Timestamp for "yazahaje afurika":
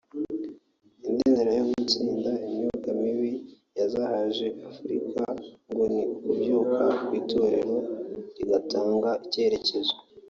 3.79-5.23